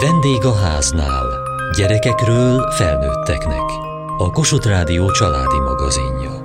Vendég 0.00 0.44
a 0.44 0.54
háznál. 0.54 1.26
Gyerekekről 1.76 2.70
felnőtteknek. 2.70 3.62
A 4.18 4.30
Kossuth 4.30 4.66
Rádió 4.66 5.10
családi 5.10 5.58
magazinja. 5.58 6.42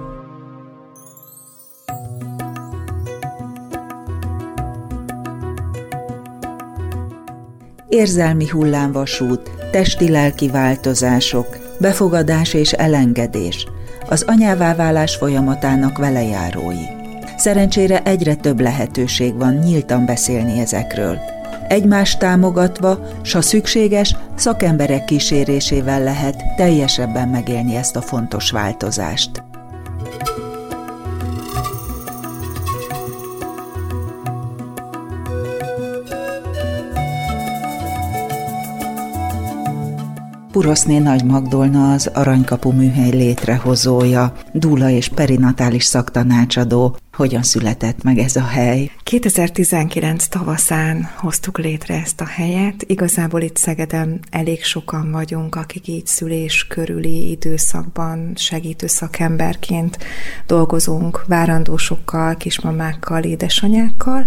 Érzelmi 7.88 8.48
hullámvasút, 8.48 9.52
testi-lelki 9.72 10.50
változások, 10.50 11.58
befogadás 11.80 12.54
és 12.54 12.72
elengedés, 12.72 13.68
az 14.10 14.24
anyává 14.28 14.76
válás 14.76 15.16
folyamatának 15.16 15.98
velejárói. 15.98 16.86
Szerencsére 17.38 18.04
egyre 18.04 18.36
több 18.36 18.60
lehetőség 18.60 19.38
van 19.38 19.54
nyíltan 19.54 20.06
beszélni 20.06 20.60
ezekről– 20.60 21.18
Egymást 21.70 22.20
támogatva, 22.20 23.00
s 23.22 23.34
ha 23.34 23.42
szükséges, 23.42 24.16
szakemberek 24.36 25.06
kísérésével 25.06 26.04
lehet 26.04 26.44
teljesebben 26.56 27.28
megélni 27.28 27.76
ezt 27.76 27.96
a 27.96 28.02
fontos 28.02 28.52
változást. 28.52 29.44
Puroszné 40.52 40.98
Nagy 40.98 41.24
Magdolna 41.24 41.94
az 41.94 42.10
Aranykapu 42.14 42.72
műhely 42.72 43.10
létrehozója, 43.10 44.34
dúla 44.54 44.90
és 44.90 45.10
perinatális 45.10 45.84
szaktanácsadó. 45.84 46.98
Hogyan 47.20 47.44
született 47.44 48.04
meg 48.04 48.18
ez 48.18 48.36
a 48.36 48.44
hely? 48.44 48.92
2019 49.04 50.28
tavaszán 50.28 51.10
hoztuk 51.18 51.58
létre 51.58 51.96
ezt 51.96 52.22
a 52.22 52.26
helyet. 52.26 52.84
Igazából 52.88 53.42
itt 53.42 53.58
Szegeden 53.58 54.20
elég 54.30 54.64
sokan 54.64 55.12
vagyunk, 55.12 55.56
akik 55.56 55.88
így 55.88 56.06
szülés 56.06 56.68
körüli 56.68 57.30
időszakban 57.30 58.34
segítő 58.36 58.88
szakemberként 58.88 59.98
dolgozunk 60.48 61.26
várandósokkal, 61.28 62.36
kismamákkal, 62.36 63.24
édesanyákkal, 63.24 64.26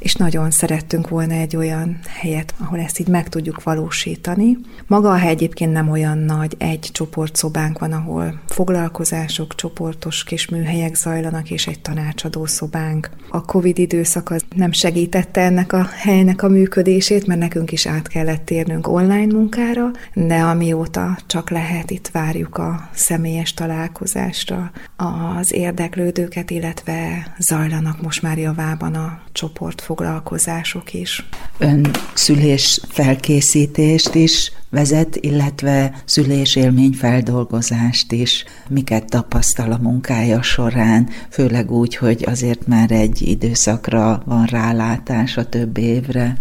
és 0.00 0.14
nagyon 0.14 0.50
szerettünk 0.50 1.08
volna 1.08 1.34
egy 1.34 1.56
olyan 1.56 1.98
helyet, 2.06 2.54
ahol 2.58 2.78
ezt 2.78 2.98
így 2.98 3.08
meg 3.08 3.28
tudjuk 3.28 3.62
valósítani. 3.62 4.58
Maga 4.86 5.10
a 5.10 5.16
hely 5.16 5.30
egyébként 5.30 5.72
nem 5.72 5.90
olyan 5.90 6.18
nagy, 6.18 6.54
egy 6.58 6.88
csoportszobánk 6.92 7.78
van, 7.78 7.92
ahol 7.92 8.40
foglalkozások, 8.46 9.54
csoportos 9.54 10.24
kis 10.24 10.48
műhelyek 10.48 10.94
zajlanak, 10.94 11.50
és 11.50 11.66
egy 11.66 11.80
tanácsadó 11.80 12.46
szobánk. 12.46 13.10
A 13.28 13.44
Covid 13.44 13.78
időszak 13.78 14.30
az 14.30 14.44
nem 14.56 14.72
segítette 14.72 15.40
ennek 15.40 15.72
a 15.72 15.82
helynek 15.82 16.42
a 16.42 16.48
működését, 16.48 17.26
mert 17.26 17.40
nekünk 17.40 17.72
is 17.72 17.86
át 17.86 18.08
kellett 18.08 18.44
térnünk 18.44 18.88
online 18.88 19.34
munkára, 19.34 19.90
de 20.14 20.34
amióta 20.34 21.18
csak 21.26 21.50
lehet, 21.50 21.90
itt 21.90 22.08
várjuk 22.08 22.58
a 22.58 22.88
személyes 22.92 23.54
találkozásra 23.54 24.70
az 24.96 25.52
érdeklődőket, 25.52 26.50
illetve 26.50 27.26
zajlanak 27.38 28.02
most 28.02 28.22
már 28.22 28.38
javában 28.38 28.94
a 28.94 29.20
csoport 29.32 29.80
foglalkozások 29.90 30.94
is. 30.94 31.26
Ön 31.58 31.90
szülés 32.14 32.80
felkészítést 32.88 34.14
is 34.14 34.52
vezet, 34.68 35.16
illetve 35.16 36.02
szülés 36.04 36.58
feldolgozást 36.92 38.12
is. 38.12 38.44
Miket 38.68 39.04
tapasztal 39.04 39.72
a 39.72 39.78
munkája 39.82 40.42
során, 40.42 41.08
főleg 41.30 41.70
úgy, 41.70 41.96
hogy 41.96 42.24
azért 42.26 42.66
már 42.66 42.90
egy 42.90 43.22
időszakra 43.22 44.22
van 44.26 44.44
rálátás 44.44 45.36
a 45.36 45.48
több 45.48 45.78
évre? 45.78 46.36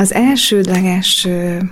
Az 0.00 0.14
elsődleges 0.14 1.28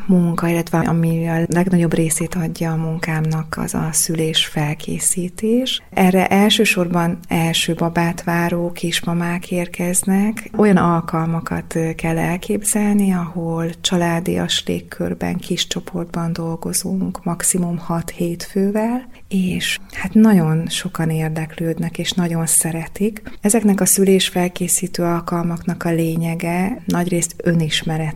munka, 0.06 0.48
illetve 0.48 0.78
ami 0.78 1.28
a 1.28 1.46
legnagyobb 1.46 1.94
részét 1.94 2.34
adja 2.34 2.72
a 2.72 2.76
munkámnak, 2.76 3.56
az 3.58 3.74
a 3.74 3.88
szülés 3.92 4.46
felkészítés. 4.46 5.82
Erre 5.90 6.26
elsősorban 6.26 7.18
első 7.28 7.74
babát 7.74 8.24
váró 8.24 8.72
kismamák 8.72 9.50
érkeznek. 9.50 10.50
Olyan 10.56 10.76
alkalmakat 10.76 11.78
kell 11.96 12.18
elképzelni, 12.18 13.12
ahol 13.12 13.80
családias 13.80 14.62
légkörben, 14.66 15.36
kis 15.36 15.66
csoportban 15.66 16.32
dolgozunk, 16.32 17.24
maximum 17.24 17.80
6-7 17.88 18.38
fővel, 18.50 19.08
és 19.28 19.78
hát 19.92 20.14
nagyon 20.14 20.68
sokan 20.68 21.10
érdeklődnek, 21.10 21.98
és 21.98 22.12
nagyon 22.12 22.46
szeretik. 22.46 23.22
Ezeknek 23.40 23.80
a 23.80 23.86
szülés 23.86 24.28
felkészítő 24.28 25.02
alkalmaknak 25.02 25.84
a 25.84 25.90
lényege 25.90 26.82
nagyrészt 26.84 27.34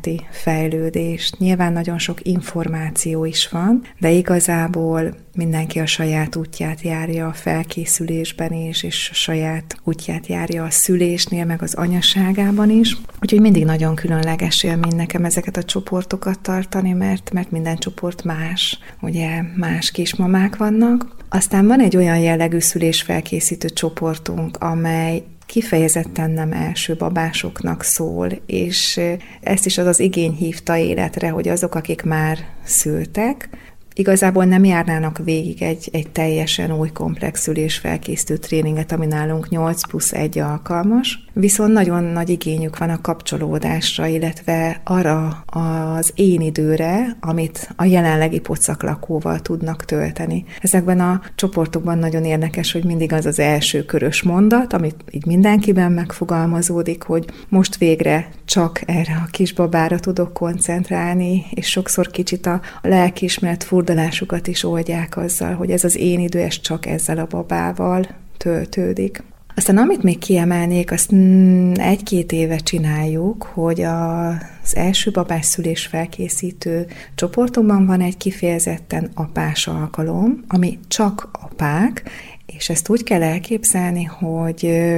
önismereti 0.07 0.27
fejlődés. 0.31 1.33
Nyilván 1.39 1.73
nagyon 1.73 1.99
sok 1.99 2.19
információ 2.23 3.25
is 3.25 3.49
van, 3.49 3.83
de 3.99 4.11
igazából 4.11 5.15
mindenki 5.35 5.79
a 5.79 5.87
saját 5.87 6.37
útját 6.37 6.81
járja 6.81 7.27
a 7.27 7.33
felkészülésben 7.33 8.53
is, 8.53 8.83
és 8.83 9.09
a 9.13 9.15
saját 9.15 9.77
útját 9.85 10.27
járja 10.27 10.65
a 10.65 10.71
szülésnél, 10.71 11.45
meg 11.45 11.63
az 11.63 11.75
anyaságában 11.75 12.71
is. 12.71 12.97
Úgyhogy 13.21 13.41
mindig 13.41 13.65
nagyon 13.65 13.95
különleges 13.95 14.63
élmény 14.63 14.97
nekem 14.97 15.25
ezeket 15.25 15.57
a 15.57 15.63
csoportokat 15.63 16.41
tartani, 16.41 16.93
mert, 16.93 17.33
mert 17.33 17.51
minden 17.51 17.77
csoport 17.77 18.25
más. 18.25 18.79
Ugye 19.01 19.43
más 19.57 19.91
kismamák 19.91 20.57
vannak. 20.57 21.19
Aztán 21.29 21.67
van 21.67 21.81
egy 21.81 21.97
olyan 21.97 22.19
jellegű 22.19 22.59
szülésfelkészítő 22.59 23.69
csoportunk, 23.69 24.57
amely 24.57 25.23
kifejezetten 25.51 26.31
nem 26.31 26.53
első 26.53 26.95
babásoknak 26.95 27.83
szól, 27.83 28.29
és 28.47 29.01
ezt 29.41 29.67
is 29.67 29.79
az 29.79 29.87
az 29.87 30.01
igény 30.01 30.33
hívta 30.33 30.77
életre, 30.77 31.29
hogy 31.29 31.49
azok, 31.49 31.75
akik 31.75 32.03
már 32.03 32.39
szültek, 32.65 33.49
igazából 33.95 34.45
nem 34.45 34.65
járnának 34.65 35.19
végig 35.25 35.63
egy, 35.63 35.89
egy 35.93 36.11
teljesen 36.11 36.73
új 36.79 36.91
komplex 36.91 37.41
szülés 37.41 37.77
felkészítő 37.77 38.37
tréninget, 38.37 38.93
ami 38.93 39.07
nálunk 39.07 39.49
8 39.49 39.87
plusz 39.89 40.13
1 40.13 40.39
alkalmas, 40.39 41.25
viszont 41.33 41.73
nagyon 41.73 42.05
nagy 42.05 42.29
igényük 42.29 42.79
van 42.79 42.91
a 42.91 43.01
kapcsolódásra, 43.01 44.07
illetve 44.07 44.81
arra 44.85 45.45
az 45.47 46.13
én 46.15 46.41
időre, 46.41 47.17
amit 47.21 47.71
a 47.77 47.85
jelenlegi 47.85 48.39
pocaklakóval 48.39 49.41
tudnak 49.41 49.85
tölteni. 49.85 50.45
Ezekben 50.61 51.01
a 51.01 51.21
csoportokban 51.35 51.99
nagyon 51.99 52.25
érdekes, 52.25 52.73
hogy 52.73 52.85
mindig 52.85 53.13
az 53.13 53.27
az 53.27 53.39
első 53.39 53.85
körös 53.85 54.23
mondat, 54.23 54.73
amit 54.73 55.05
így 55.11 55.27
mindenkiben 55.27 55.93
megfogalmazódik, 55.93 57.03
hogy 57.03 57.25
most 57.49 57.77
végre 57.77 58.29
csak 58.45 58.81
erre 58.87 59.23
a 59.27 59.31
kisbabára 59.31 59.99
tudok 60.01 60.33
koncentrálni, 60.33 61.47
és 61.51 61.67
sokszor 61.71 62.11
kicsit 62.11 62.47
a 62.47 62.61
lelkiismeret 62.83 63.65
furdalásukat 63.81 64.47
is 64.47 64.65
oldják 64.65 65.17
azzal, 65.17 65.55
hogy 65.55 65.71
ez 65.71 65.85
az 65.85 65.97
én 65.97 66.21
idő, 66.21 66.39
ez 66.39 66.61
csak 66.61 66.87
ezzel 66.87 67.19
a 67.19 67.27
babával 67.27 68.07
töltődik. 68.37 69.23
Aztán 69.55 69.77
amit 69.77 70.03
még 70.03 70.19
kiemelnék, 70.19 70.93
azt 70.93 71.15
mm, 71.15 71.73
egy-két 71.73 72.33
éve 72.33 72.57
csináljuk, 72.57 73.43
hogy 73.43 73.81
az 73.81 74.77
első 74.77 75.11
babás 75.11 75.47
szülés 75.47 75.87
felkészítő 75.87 76.87
csoportunkban 77.15 77.87
van 77.87 78.01
egy 78.01 78.17
kifejezetten 78.17 79.11
apás 79.15 79.67
alkalom, 79.67 80.45
ami 80.49 80.79
csak 80.89 81.29
apák, 81.33 82.11
és 82.47 82.69
ezt 82.69 82.89
úgy 82.89 83.03
kell 83.03 83.23
elképzelni, 83.23 84.05
hogy 84.05 84.89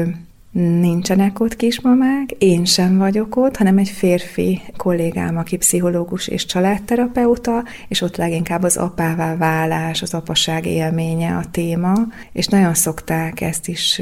nincsenek 0.53 1.41
ott 1.41 1.57
kismamák, 1.57 2.31
én 2.39 2.65
sem 2.65 2.99
vagyok 2.99 3.37
ott, 3.37 3.57
hanem 3.57 3.79
egy 3.79 3.89
férfi 3.89 4.61
kollégám, 4.77 5.37
aki 5.37 5.57
pszichológus 5.57 6.29
és 6.29 6.45
családterapeuta, 6.45 7.65
és 7.89 8.01
ott 8.01 8.17
leginkább 8.17 8.63
az 8.63 8.77
apává 8.77 9.37
válás, 9.37 10.03
az 10.03 10.15
apaság 10.15 10.67
élménye 10.67 11.37
a 11.37 11.45
téma, 11.51 11.95
és 12.33 12.47
nagyon 12.47 12.75
szokták 12.75 13.41
ezt 13.41 13.69
is 13.69 14.01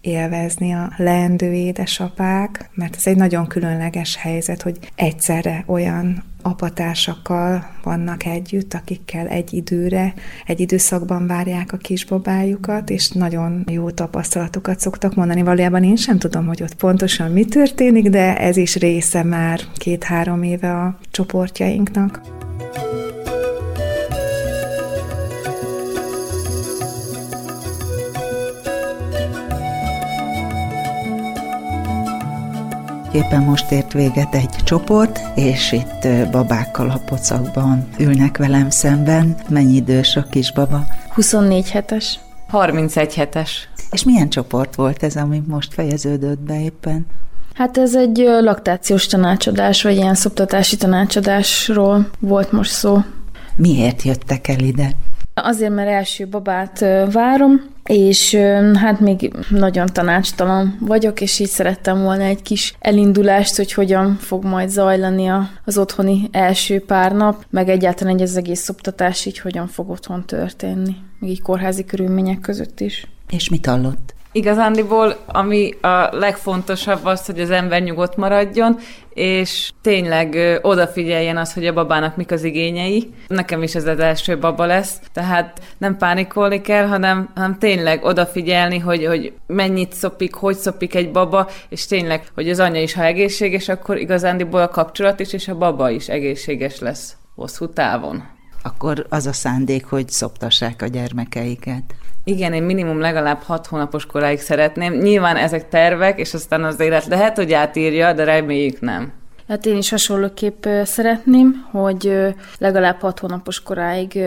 élvezni 0.00 0.72
a 0.72 0.92
leendő 0.96 1.52
édesapák, 1.52 2.70
mert 2.74 2.96
ez 2.96 3.06
egy 3.06 3.16
nagyon 3.16 3.46
különleges 3.46 4.16
helyzet, 4.16 4.62
hogy 4.62 4.78
egyszerre 4.94 5.64
olyan 5.66 6.24
apatársakkal 6.42 7.66
vannak 7.82 8.24
együtt, 8.24 8.74
akikkel 8.74 9.26
egy 9.26 9.52
időre, 9.52 10.14
egy 10.46 10.60
időszakban 10.60 11.26
várják 11.26 11.72
a 11.72 11.76
kisbabájukat, 11.76 12.90
és 12.90 13.10
nagyon 13.10 13.64
jó 13.70 13.90
tapasztalatokat 13.90 14.80
szoktak 14.80 15.14
mondani. 15.14 15.42
Valójában 15.42 15.84
én 15.84 15.96
sem 15.96 16.18
tudom, 16.18 16.46
hogy 16.46 16.62
ott 16.62 16.74
pontosan 16.74 17.30
mi 17.30 17.44
történik, 17.44 18.08
de 18.08 18.38
ez 18.38 18.56
is 18.56 18.76
része 18.76 19.22
már 19.22 19.60
két-három 19.76 20.42
éve 20.42 20.72
a 20.72 20.98
csoportjainknak. 21.10 22.20
Éppen 33.18 33.42
most 33.42 33.70
ért 33.70 33.92
véget 33.92 34.34
egy 34.34 34.50
csoport, 34.64 35.20
és 35.34 35.72
itt 35.72 36.30
babákkal 36.30 36.90
a 36.90 37.00
pocakban 37.06 37.88
ülnek 37.98 38.36
velem 38.36 38.70
szemben. 38.70 39.36
Mennyi 39.48 39.74
idős 39.74 40.16
a 40.16 40.26
kisbaba? 40.30 40.86
24 41.14 41.70
hetes. 41.70 42.18
31 42.48 43.14
hetes. 43.14 43.68
És 43.90 44.04
milyen 44.04 44.28
csoport 44.28 44.74
volt 44.74 45.02
ez, 45.02 45.16
ami 45.16 45.42
most 45.46 45.74
fejeződött 45.74 46.38
be 46.38 46.60
éppen? 46.62 47.06
Hát 47.54 47.78
ez 47.78 47.96
egy 47.96 48.18
laktációs 48.40 49.06
tanácsadás, 49.06 49.82
vagy 49.82 49.96
ilyen 49.96 50.14
szoptatási 50.14 50.76
tanácsadásról 50.76 52.10
volt 52.18 52.52
most 52.52 52.70
szó. 52.70 52.98
Miért 53.56 54.02
jöttek 54.02 54.48
el 54.48 54.58
ide? 54.58 54.90
Azért, 55.42 55.74
mert 55.74 55.88
első 55.88 56.26
babát 56.26 56.84
várom, 57.12 57.60
és 57.84 58.34
hát 58.74 59.00
még 59.00 59.32
nagyon 59.48 59.86
tanácstalan 59.86 60.78
vagyok, 60.80 61.20
és 61.20 61.38
így 61.38 61.48
szerettem 61.48 62.02
volna 62.02 62.22
egy 62.22 62.42
kis 62.42 62.74
elindulást, 62.78 63.56
hogy 63.56 63.72
hogyan 63.72 64.16
fog 64.20 64.44
majd 64.44 64.68
zajlani 64.68 65.30
az 65.64 65.78
otthoni 65.78 66.28
első 66.32 66.80
pár 66.80 67.12
nap, 67.12 67.44
meg 67.50 67.68
egyáltalán 67.68 68.14
egy 68.14 68.22
az 68.22 68.36
egész 68.36 68.60
szoptatás 68.60 69.26
így 69.26 69.38
hogyan 69.38 69.66
fog 69.66 69.90
otthon 69.90 70.26
történni, 70.26 70.96
még 71.18 71.30
így 71.30 71.42
kórházi 71.42 71.84
körülmények 71.84 72.40
között 72.40 72.80
is. 72.80 73.06
És 73.30 73.48
mit 73.48 73.66
hallott? 73.66 74.14
Igazándiból, 74.32 75.16
ami 75.26 75.70
a 75.80 76.08
legfontosabb 76.12 77.04
az, 77.04 77.26
hogy 77.26 77.40
az 77.40 77.50
ember 77.50 77.82
nyugodt 77.82 78.16
maradjon, 78.16 78.78
és 79.14 79.70
tényleg 79.82 80.34
ö, 80.34 80.58
odafigyeljen 80.62 81.36
az, 81.36 81.52
hogy 81.52 81.66
a 81.66 81.72
babának 81.72 82.16
mik 82.16 82.30
az 82.30 82.44
igényei. 82.44 83.14
Nekem 83.26 83.62
is 83.62 83.74
ez 83.74 83.86
az 83.86 83.98
első 83.98 84.38
baba 84.38 84.64
lesz, 84.64 85.00
tehát 85.12 85.60
nem 85.78 85.96
pánikolni 85.96 86.60
kell, 86.60 86.86
hanem, 86.86 87.30
hanem 87.34 87.58
tényleg 87.58 88.04
odafigyelni, 88.04 88.78
hogy, 88.78 89.06
hogy 89.06 89.32
mennyit 89.46 89.92
szopik, 89.92 90.34
hogy 90.34 90.56
szopik 90.56 90.94
egy 90.94 91.10
baba, 91.10 91.48
és 91.68 91.86
tényleg, 91.86 92.26
hogy 92.34 92.50
az 92.50 92.60
anya 92.60 92.80
is, 92.80 92.94
ha 92.94 93.04
egészséges, 93.04 93.68
akkor 93.68 93.96
igazándiból 93.98 94.60
a 94.60 94.68
kapcsolat 94.68 95.20
is, 95.20 95.32
és 95.32 95.48
a 95.48 95.58
baba 95.58 95.90
is 95.90 96.08
egészséges 96.08 96.78
lesz 96.78 97.16
hosszú 97.34 97.72
távon. 97.72 98.37
Akkor 98.68 99.06
az 99.08 99.26
a 99.26 99.32
szándék, 99.32 99.84
hogy 99.84 100.08
szoptassák 100.08 100.82
a 100.82 100.86
gyermekeiket. 100.86 101.94
Igen, 102.24 102.52
én 102.52 102.62
minimum 102.62 103.00
legalább 103.00 103.42
hat 103.42 103.66
hónapos 103.66 104.06
koráig 104.06 104.40
szeretném. 104.40 104.92
Nyilván 104.92 105.36
ezek 105.36 105.68
tervek, 105.68 106.18
és 106.18 106.34
aztán 106.34 106.64
az 106.64 106.80
élet 106.80 107.06
lehet, 107.06 107.36
hogy 107.36 107.52
átírja, 107.52 108.12
de 108.12 108.24
reméljük 108.24 108.80
nem. 108.80 109.12
Hát 109.48 109.66
én 109.66 109.76
is 109.76 109.90
hasonlóképp 109.90 110.66
szeretném, 110.84 111.66
hogy 111.70 112.34
legalább 112.58 113.00
hat 113.00 113.18
hónapos 113.18 113.62
koráig 113.62 114.18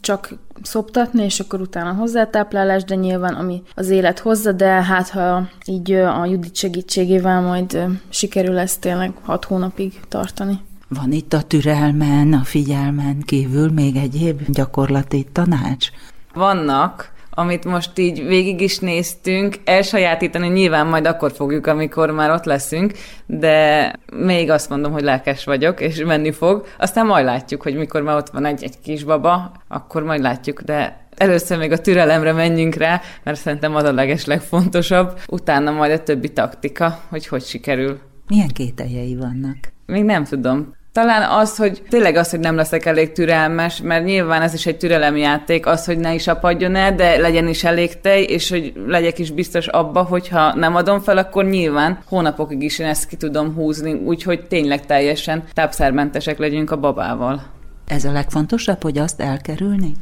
csak 0.00 0.28
szoptatni, 0.62 1.24
és 1.24 1.40
akkor 1.40 1.60
utána 1.60 1.92
hozzátáplálás, 1.92 2.84
de 2.84 2.94
nyilván 2.94 3.34
ami 3.34 3.62
az 3.74 3.88
élet 3.88 4.18
hozza, 4.18 4.52
de 4.52 4.66
hát 4.66 5.08
ha 5.08 5.48
így 5.66 5.92
a 5.92 6.24
Judit 6.24 6.56
segítségével 6.56 7.40
majd 7.40 7.78
sikerül 8.08 8.58
ezt 8.58 8.80
tényleg 8.80 9.12
hat 9.22 9.44
hónapig 9.44 10.00
tartani. 10.08 10.60
Van 10.88 11.12
itt 11.12 11.32
a 11.32 11.42
türelmen, 11.42 12.32
a 12.32 12.44
figyelmen 12.44 13.22
kívül 13.24 13.70
még 13.70 13.96
egyéb 13.96 14.40
gyakorlati 14.48 15.26
tanács? 15.32 15.88
Vannak, 16.34 17.12
amit 17.30 17.64
most 17.64 17.98
így 17.98 18.26
végig 18.26 18.60
is 18.60 18.78
néztünk, 18.78 19.56
elsajátítani 19.64 20.48
nyilván 20.48 20.86
majd 20.86 21.06
akkor 21.06 21.32
fogjuk, 21.32 21.66
amikor 21.66 22.10
már 22.10 22.30
ott 22.30 22.44
leszünk, 22.44 22.92
de 23.26 23.92
még 24.12 24.50
azt 24.50 24.68
mondom, 24.68 24.92
hogy 24.92 25.02
lelkes 25.02 25.44
vagyok, 25.44 25.80
és 25.80 26.02
menni 26.04 26.32
fog. 26.32 26.66
Aztán 26.78 27.06
majd 27.06 27.24
látjuk, 27.24 27.62
hogy 27.62 27.74
mikor 27.74 28.02
már 28.02 28.16
ott 28.16 28.28
van 28.30 28.44
egy, 28.44 28.62
egy 28.62 28.80
kisbaba, 28.80 29.52
akkor 29.68 30.02
majd 30.02 30.20
látjuk, 30.20 30.60
de 30.62 31.06
először 31.16 31.58
még 31.58 31.72
a 31.72 31.80
türelemre 31.80 32.32
menjünk 32.32 32.74
rá, 32.74 33.00
mert 33.22 33.38
szerintem 33.38 33.74
az 33.74 33.84
a 33.84 33.92
leges 33.92 34.24
legfontosabb, 34.24 35.20
utána 35.28 35.70
majd 35.70 35.92
a 35.92 36.02
többi 36.02 36.32
taktika, 36.32 36.98
hogy 37.08 37.26
hogy 37.26 37.44
sikerül. 37.44 37.98
Milyen 38.28 38.48
kételjei 38.48 39.16
vannak? 39.16 39.56
Még 39.86 40.04
nem 40.04 40.24
tudom. 40.24 40.74
Talán 40.92 41.30
az, 41.30 41.56
hogy 41.56 41.82
tényleg 41.88 42.16
az, 42.16 42.30
hogy 42.30 42.40
nem 42.40 42.56
leszek 42.56 42.84
elég 42.84 43.12
türelmes, 43.12 43.80
mert 43.80 44.04
nyilván 44.04 44.42
ez 44.42 44.54
is 44.54 44.66
egy 44.66 44.76
türelemjáték, 44.76 45.66
az, 45.66 45.84
hogy 45.84 45.98
ne 45.98 46.14
is 46.14 46.26
apadjon 46.26 46.74
el, 46.74 46.94
de 46.94 47.16
legyen 47.16 47.48
is 47.48 47.64
elég 47.64 48.00
tej, 48.00 48.22
és 48.22 48.50
hogy 48.50 48.72
legyek 48.86 49.18
is 49.18 49.30
biztos 49.30 49.66
abba, 49.66 50.02
hogyha 50.02 50.54
nem 50.54 50.74
adom 50.74 51.00
fel, 51.00 51.18
akkor 51.18 51.44
nyilván 51.44 51.98
hónapokig 52.06 52.62
is 52.62 52.78
én 52.78 52.86
ezt 52.86 53.06
ki 53.06 53.16
tudom 53.16 53.54
húzni, 53.54 53.92
úgyhogy 53.92 54.46
tényleg 54.46 54.86
teljesen 54.86 55.44
tápszermentesek 55.52 56.38
legyünk 56.38 56.70
a 56.70 56.80
babával. 56.80 57.42
Ez 57.86 58.04
a 58.04 58.12
legfontosabb, 58.12 58.82
hogy 58.82 58.98
azt 58.98 59.20
elkerülni? 59.20 59.92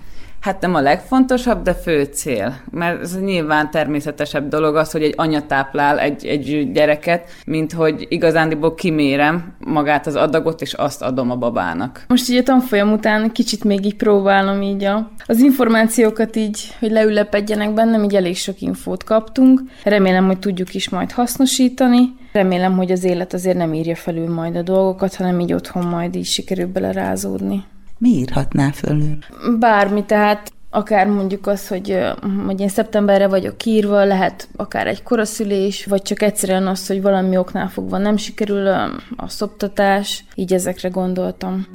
Hát 0.44 0.60
nem 0.60 0.74
a 0.74 0.80
legfontosabb, 0.80 1.62
de 1.62 1.74
fő 1.74 2.04
cél. 2.04 2.56
Mert 2.70 3.00
ez 3.00 3.20
nyilván 3.20 3.70
természetesebb 3.70 4.48
dolog 4.48 4.76
az, 4.76 4.90
hogy 4.90 5.02
egy 5.02 5.14
anya 5.16 5.46
táplál 5.46 5.98
egy, 5.98 6.26
egy 6.26 6.72
gyereket, 6.72 7.30
mint 7.46 7.72
hogy 7.72 8.06
igazándiból 8.08 8.74
kimérem 8.74 9.54
magát 9.58 10.06
az 10.06 10.16
adagot, 10.16 10.60
és 10.60 10.72
azt 10.72 11.02
adom 11.02 11.30
a 11.30 11.36
babának. 11.36 12.04
Most 12.08 12.30
így 12.30 12.36
a 12.36 12.42
tanfolyam 12.42 12.92
után 12.92 13.32
kicsit 13.32 13.64
még 13.64 13.84
így 13.84 13.96
próbálom 13.96 14.62
így 14.62 14.84
a, 14.84 15.10
az 15.26 15.38
információkat 15.38 16.36
így, 16.36 16.74
hogy 16.78 16.90
leülepedjenek 16.90 17.74
bennem, 17.74 18.02
így 18.02 18.14
elég 18.14 18.36
sok 18.36 18.60
infót 18.60 19.04
kaptunk. 19.04 19.60
Remélem, 19.84 20.26
hogy 20.26 20.38
tudjuk 20.38 20.74
is 20.74 20.88
majd 20.88 21.12
hasznosítani. 21.12 22.14
Remélem, 22.32 22.76
hogy 22.76 22.90
az 22.90 23.04
élet 23.04 23.32
azért 23.32 23.56
nem 23.56 23.74
írja 23.74 23.96
felül 23.96 24.28
majd 24.28 24.56
a 24.56 24.62
dolgokat, 24.62 25.14
hanem 25.14 25.40
így 25.40 25.52
otthon 25.52 25.86
majd 25.86 26.14
így 26.14 26.26
sikerül 26.26 26.66
belerázódni. 26.66 27.64
Mi 28.04 28.10
írhatná 28.10 28.70
fölül? 28.70 29.18
Bármi, 29.58 30.04
tehát 30.04 30.52
akár 30.70 31.06
mondjuk 31.06 31.46
az, 31.46 31.68
hogy, 31.68 31.98
hogy 32.46 32.60
én 32.60 32.68
szeptemberre 32.68 33.28
vagyok 33.28 33.64
írva, 33.64 34.04
lehet 34.04 34.48
akár 34.56 34.86
egy 34.86 35.02
koraszülés, 35.02 35.86
vagy 35.86 36.02
csak 36.02 36.22
egyszerűen 36.22 36.66
az, 36.66 36.86
hogy 36.86 37.02
valami 37.02 37.36
oknál 37.36 37.68
fogva 37.68 37.98
nem 37.98 38.16
sikerül 38.16 38.66
a 39.16 39.28
szoptatás, 39.28 40.24
így 40.34 40.52
ezekre 40.52 40.88
gondoltam. 40.88 41.66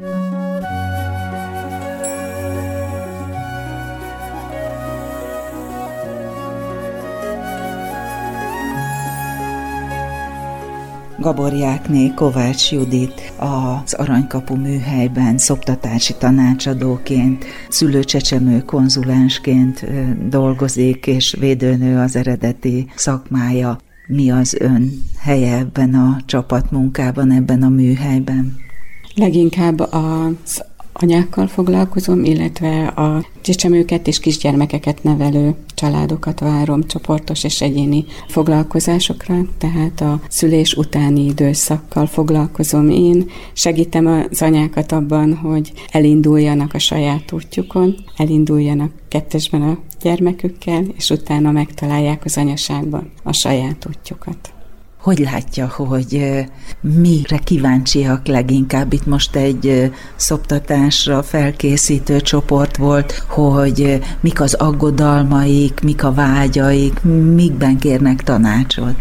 Gaborjákné 11.30 12.12
Kovács 12.16 12.72
Judit 12.72 13.34
az 13.38 13.94
Aranykapu 13.94 14.56
műhelyben 14.56 15.38
szoptatási 15.38 16.16
tanácsadóként, 16.18 17.46
szülőcsecsemő 17.70 18.62
konzulensként 18.62 19.86
dolgozik, 20.30 21.08
és 21.08 21.36
védőnő 21.40 21.98
az 21.98 22.16
eredeti 22.16 22.88
szakmája. 22.96 23.78
Mi 24.08 24.32
az 24.32 24.56
ön 24.60 24.92
helye 25.20 25.58
ebben 25.58 25.94
a 25.94 26.18
csapatmunkában, 26.26 27.32
ebben 27.32 27.64
a 27.64 27.70
műhelyben? 27.70 28.56
Leginkább 29.16 29.80
az 29.80 30.64
anyákkal 31.02 31.48
foglalkozom, 31.48 32.24
illetve 32.24 32.88
a 32.88 33.26
csecsemőket 33.42 34.08
és 34.08 34.20
kisgyermekeket 34.20 35.04
nevelő 35.04 35.56
családokat 35.74 36.40
várom 36.40 36.84
csoportos 36.84 37.44
és 37.44 37.62
egyéni 37.62 38.06
foglalkozásokra, 38.28 39.36
tehát 39.58 40.02
a 40.02 40.22
szülés 40.30 40.74
utáni 40.74 41.26
időszakkal 41.26 42.06
foglalkozom 42.06 42.90
én. 42.90 43.30
Segítem 43.54 44.28
az 44.32 44.42
anyákat 44.42 44.92
abban, 44.92 45.36
hogy 45.36 45.72
elinduljanak 45.92 46.74
a 46.74 46.80
saját 46.80 47.32
útjukon, 47.32 47.96
elinduljanak 48.18 48.92
kettesben 49.08 49.62
a 49.62 49.78
gyermekükkel, 50.02 50.84
és 50.98 51.10
utána 51.10 51.52
megtalálják 51.52 52.26
az 52.26 52.38
anyaságban 52.38 53.12
a 53.24 53.34
saját 53.34 53.86
útjukat. 53.90 54.54
Hogy 55.02 55.20
látja, 55.20 55.68
hogy 55.68 56.46
mire 56.82 57.38
kíváncsiak 57.38 58.28
leginkább? 58.28 58.94
Itt 58.94 59.06
most 59.06 59.36
egy 59.36 59.92
szoptatásra 60.16 61.24
felkészítő 61.24 62.22
csoport 62.22 62.78
volt, 62.78 63.12
hogy 63.28 64.00
mik 64.20 64.42
az 64.42 64.54
aggodalmaik, 64.54 65.80
mik 65.80 66.04
a 66.04 66.14
vágyaik, 66.14 67.02
mikben 67.34 67.78
kérnek 67.78 68.24
tanácsot. 68.24 68.96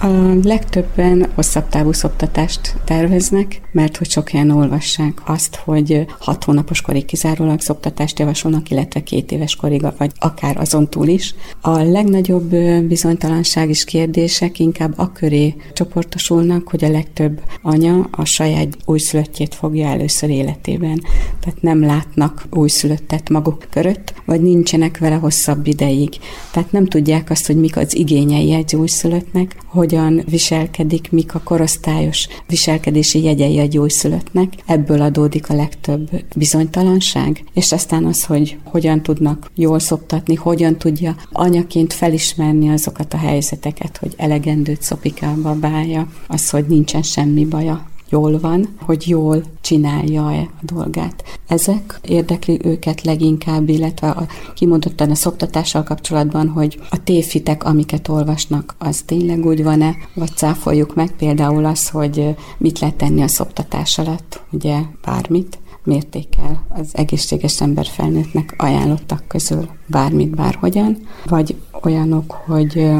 A 0.00 0.38
legtöbben 0.42 1.26
hosszabb 1.34 1.68
távú 1.68 1.92
szoptatást 1.92 2.76
terveznek, 2.84 3.60
mert 3.72 3.96
hogy 3.96 4.10
sok 4.10 4.28
helyen 4.28 4.50
olvassák 4.50 5.22
azt, 5.26 5.56
hogy 5.56 6.06
hat 6.18 6.44
hónapos 6.44 6.80
korig 6.80 7.04
kizárólag 7.04 7.60
szoptatást 7.60 8.18
javasolnak, 8.18 8.70
illetve 8.70 9.02
két 9.02 9.32
éves 9.32 9.56
korig, 9.56 9.86
vagy 9.98 10.10
akár 10.18 10.56
azon 10.56 10.88
túl 10.88 11.06
is. 11.06 11.34
A 11.60 11.78
legnagyobb 11.78 12.54
bizonytalanság 12.84 13.68
és 13.68 13.84
kérdések 13.84 14.58
inkább 14.58 14.92
a 14.96 15.12
köré 15.12 15.54
csoportosulnak, 15.72 16.68
hogy 16.68 16.84
a 16.84 16.90
legtöbb 16.90 17.40
anya 17.62 18.08
a 18.10 18.24
saját 18.24 18.76
újszülöttjét 18.84 19.54
fogja 19.54 19.88
először 19.88 20.30
életében. 20.30 21.02
Tehát 21.40 21.62
nem 21.62 21.80
látnak 21.80 22.46
újszülöttet 22.50 23.28
maguk 23.28 23.66
körött, 23.70 24.14
vagy 24.24 24.40
nincsenek 24.40 24.98
vele 24.98 25.14
hosszabb 25.14 25.66
ideig. 25.66 26.08
Tehát 26.50 26.72
nem 26.72 26.86
tudják 26.86 27.30
azt, 27.30 27.46
hogy 27.46 27.56
mik 27.56 27.76
az 27.76 27.96
igényei 27.96 28.52
egy 28.52 28.76
újszülöttnek, 28.76 29.56
hogy 29.66 29.87
hogyan 29.88 30.22
viselkedik, 30.30 31.10
mik 31.10 31.34
a 31.34 31.40
korosztályos 31.44 32.28
viselkedési 32.46 33.22
jegyei 33.22 33.58
a 33.58 33.66
gyógyszülöttnek. 33.66 34.52
Ebből 34.66 35.02
adódik 35.02 35.50
a 35.50 35.54
legtöbb 35.54 36.10
bizonytalanság, 36.36 37.44
és 37.54 37.72
aztán 37.72 38.04
az, 38.04 38.24
hogy 38.24 38.58
hogyan 38.64 39.02
tudnak 39.02 39.50
jól 39.54 39.78
szoptatni, 39.78 40.34
hogyan 40.34 40.76
tudja 40.76 41.16
anyaként 41.32 41.92
felismerni 41.92 42.68
azokat 42.68 43.14
a 43.14 43.16
helyzeteket, 43.16 43.96
hogy 43.96 44.14
elegendőt 44.16 44.82
szopik 44.82 45.22
a 45.22 45.40
babája, 45.42 46.08
az, 46.26 46.50
hogy 46.50 46.64
nincsen 46.66 47.02
semmi 47.02 47.44
baja 47.44 47.86
jól 48.10 48.38
van, 48.38 48.68
hogy 48.80 49.08
jól 49.08 49.42
csinálja-e 49.60 50.40
a 50.40 50.74
dolgát. 50.74 51.24
Ezek 51.46 52.00
érdekli 52.02 52.60
őket 52.64 53.02
leginkább, 53.02 53.68
illetve 53.68 54.10
a, 54.10 54.26
kimondottan 54.54 55.10
a 55.10 55.14
szoktatással 55.14 55.82
kapcsolatban, 55.82 56.48
hogy 56.48 56.80
a 56.90 57.02
tévhitek, 57.02 57.64
amiket 57.64 58.08
olvasnak, 58.08 58.74
az 58.78 59.02
tényleg 59.06 59.46
úgy 59.46 59.62
van-e, 59.62 59.96
vagy 60.14 60.36
cáfoljuk 60.36 60.94
meg 60.94 61.10
például 61.10 61.64
az, 61.64 61.88
hogy 61.88 62.34
mit 62.58 62.78
lehet 62.78 62.96
tenni 62.96 63.22
a 63.22 63.28
szoptatás 63.28 63.98
alatt, 63.98 64.40
ugye 64.50 64.78
bármit, 65.04 65.58
mértékkel 65.84 66.66
az 66.68 66.88
egészséges 66.92 67.60
ember 67.60 67.86
felnőttnek 67.86 68.54
ajánlottak 68.56 69.24
közül 69.28 69.68
bármit, 69.86 70.34
bárhogyan, 70.34 70.96
vagy 71.26 71.56
olyanok, 71.82 72.30
hogy 72.30 72.90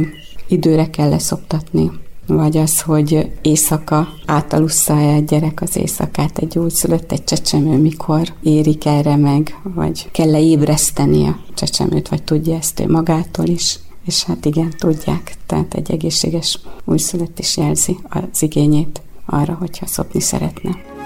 időre 0.48 0.90
kell 0.90 1.08
leszoktatni, 1.08 1.90
vagy 2.28 2.56
az, 2.56 2.80
hogy 2.80 3.30
éjszaka 3.42 4.08
átalussza 4.26 4.98
egy 4.98 5.24
gyerek 5.24 5.62
az 5.62 5.76
éjszakát, 5.76 6.38
egy 6.38 6.58
újszülött, 6.58 7.12
egy 7.12 7.24
csecsemő, 7.24 7.78
mikor 7.78 8.32
érik 8.42 8.86
erre 8.86 9.16
meg, 9.16 9.60
vagy 9.62 10.10
kell-e 10.10 10.40
ébreszteni 10.40 11.26
a 11.26 11.38
csecsemőt, 11.54 12.08
vagy 12.08 12.22
tudja 12.22 12.56
ezt 12.56 12.80
ő 12.80 12.88
magától 12.90 13.46
is. 13.46 13.78
És 14.06 14.24
hát 14.24 14.44
igen, 14.44 14.74
tudják, 14.78 15.34
tehát 15.46 15.74
egy 15.74 15.90
egészséges 15.90 16.60
újszülött 16.84 17.38
is 17.38 17.56
jelzi 17.56 17.98
az 18.08 18.42
igényét 18.42 19.00
arra, 19.26 19.54
hogyha 19.54 19.86
szopni 19.86 20.20
szeretne. 20.20 20.97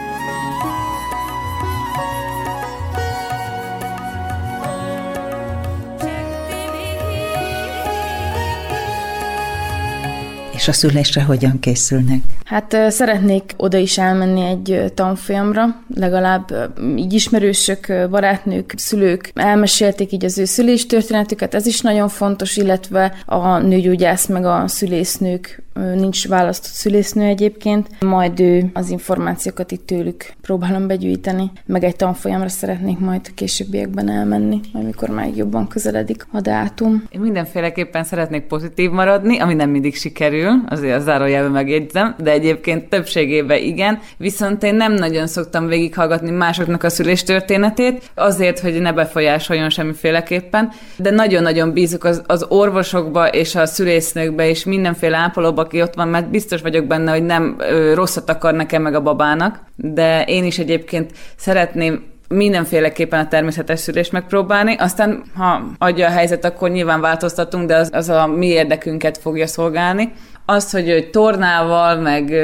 És 10.62 10.68
a 10.68 10.72
szülésre 10.72 11.22
hogyan 11.22 11.58
készülnek? 11.58 12.20
Hát 12.44 12.76
szeretnék 12.88 13.54
oda 13.56 13.76
is 13.76 13.98
elmenni 13.98 14.40
egy 14.40 14.92
tanfolyamra, 14.94 15.64
legalább 15.94 16.72
így 16.96 17.12
ismerősök, 17.12 18.08
barátnők, 18.10 18.74
szülők 18.76 19.30
elmesélték 19.34 20.12
így 20.12 20.24
az 20.24 20.38
ő 20.38 20.44
szüléstörténetüket, 20.44 21.54
ez 21.54 21.66
is 21.66 21.80
nagyon 21.80 22.08
fontos, 22.08 22.56
illetve 22.56 23.14
a 23.26 23.58
nőgyógyász 23.58 24.26
meg 24.26 24.44
a 24.44 24.68
szülésznők 24.68 25.62
nincs 25.74 26.28
választott 26.28 26.72
szülésznő 26.72 27.24
egyébként, 27.24 27.88
majd 28.00 28.40
ő 28.40 28.70
az 28.72 28.90
információkat 28.90 29.72
itt 29.72 29.86
tőlük 29.86 30.32
próbálom 30.40 30.86
begyűjteni, 30.86 31.50
meg 31.66 31.84
egy 31.84 31.96
tanfolyamra 31.96 32.48
szeretnék 32.48 32.98
majd 32.98 33.34
későbbiekben 33.34 34.10
elmenni, 34.10 34.60
amikor 34.72 35.08
már 35.08 35.28
jobban 35.36 35.68
közeledik 35.68 36.26
a 36.32 36.40
dátum. 36.40 37.02
Én 37.10 37.20
mindenféleképpen 37.20 38.04
szeretnék 38.04 38.42
pozitív 38.42 38.90
maradni, 38.90 39.38
ami 39.38 39.54
nem 39.54 39.70
mindig 39.70 39.96
sikerül, 39.96 40.50
azért 40.68 40.96
a 40.96 41.00
zárójelben 41.00 41.50
megjegyzem, 41.50 42.14
de 42.18 42.30
egyébként 42.30 42.88
többségében 42.88 43.58
igen, 43.58 43.98
viszont 44.16 44.62
én 44.62 44.74
nem 44.74 44.92
nagyon 44.92 45.26
szoktam 45.26 45.66
végighallgatni 45.66 46.30
másoknak 46.30 46.82
a 46.82 46.88
szüléstörténetét, 46.88 48.10
azért, 48.14 48.58
hogy 48.58 48.80
ne 48.80 48.92
befolyásoljon 48.92 49.70
semmiféleképpen, 49.70 50.70
de 50.96 51.10
nagyon-nagyon 51.10 51.72
bízok 51.72 52.04
az, 52.04 52.22
az 52.26 52.46
orvosokba 52.48 53.28
és 53.28 53.54
a 53.54 53.66
szülésznőkbe 53.66 54.48
és 54.48 54.64
mindenféle 54.64 55.16
ápolóba, 55.16 55.61
aki 55.62 55.82
ott 55.82 55.94
van, 55.94 56.08
mert 56.08 56.30
biztos 56.30 56.60
vagyok 56.60 56.86
benne, 56.86 57.10
hogy 57.10 57.22
nem 57.22 57.56
rosszat 57.94 58.30
akar 58.30 58.54
nekem 58.54 58.82
meg 58.82 58.94
a 58.94 59.02
babának, 59.02 59.60
de 59.76 60.24
én 60.24 60.44
is 60.44 60.58
egyébként 60.58 61.10
szeretném 61.36 62.10
mindenféleképpen 62.28 63.20
a 63.20 63.28
természetes 63.28 63.80
szülést 63.80 64.12
megpróbálni, 64.12 64.76
aztán 64.78 65.22
ha 65.34 65.62
adja 65.78 66.06
a 66.06 66.10
helyzet, 66.10 66.44
akkor 66.44 66.70
nyilván 66.70 67.00
változtatunk, 67.00 67.68
de 67.68 67.76
az, 67.76 67.90
az 67.92 68.08
a 68.08 68.26
mi 68.26 68.46
érdekünket 68.46 69.18
fogja 69.18 69.46
szolgálni. 69.46 70.12
Az, 70.46 70.70
hogy, 70.70 70.90
hogy 70.90 71.10
tornával, 71.10 71.96
meg 71.96 72.34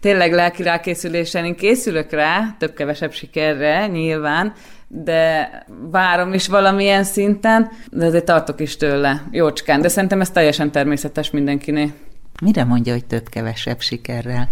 tényleg 0.00 0.32
lelki 0.32 0.62
rákészülésen 0.62 1.44
én 1.44 1.54
készülök 1.54 2.10
rá, 2.10 2.56
több-kevesebb 2.58 3.12
sikerre 3.12 3.86
nyilván, 3.86 4.52
de 4.88 5.50
várom 5.90 6.32
is 6.32 6.48
valamilyen 6.48 7.04
szinten, 7.04 7.70
de 7.90 8.06
azért 8.06 8.24
tartok 8.24 8.60
is 8.60 8.76
tőle, 8.76 9.22
jócskán, 9.30 9.80
de 9.80 9.88
szerintem 9.88 10.20
ez 10.20 10.30
teljesen 10.30 10.70
természetes 10.70 11.30
mindenkinél. 11.30 11.90
Mire 12.42 12.64
mondja, 12.64 12.92
hogy 12.92 13.04
több-kevesebb 13.04 13.80
sikerrel? 13.80 14.48